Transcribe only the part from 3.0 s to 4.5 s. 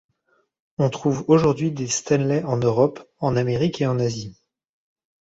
en Amérique et Asie.